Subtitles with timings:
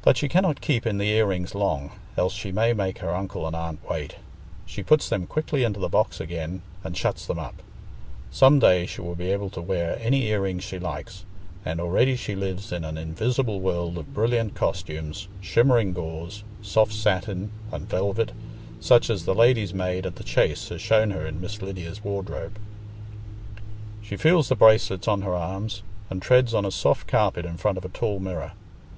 [0.00, 3.46] But she cannot keep in the ear rings long, else she may make her uncle
[3.46, 4.16] and aunt wait.
[4.64, 7.56] She puts them quickly into the box again and shuts them up.
[8.30, 11.26] Some day she will be able to wear any ear rings she likes,
[11.62, 17.50] and already she lives in an invisible world of brilliant costumes, shimmering gauze, soft satin,
[17.70, 18.32] and velvet,
[18.80, 22.58] such as the lady's maid at the Chase has shown her in Miss Lydia's wardrobe.
[24.00, 27.76] She feels the bracelets on her arms, and treads on a soft carpet in front
[27.76, 28.52] of a tall mirror.